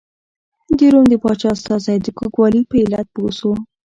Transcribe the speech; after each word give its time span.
د 0.77 0.79
روم 0.93 1.05
د 1.09 1.13
پاچا 1.23 1.49
استازی 1.55 1.97
د 2.01 2.07
کوږوالي 2.17 2.61
په 2.69 2.75
علت 2.81 3.07
پوه 3.15 3.31
شو. 3.37 3.51